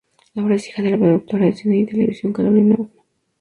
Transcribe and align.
Laura 0.33 0.55
es 0.55 0.67
hija 0.67 0.81
de 0.81 0.89
la 0.89 0.97
productora 0.97 1.45
de 1.45 1.53
cine 1.53 1.77
y 1.81 1.85
televisión 1.85 2.33
Carolina 2.33 2.73
Osma. 2.73 3.03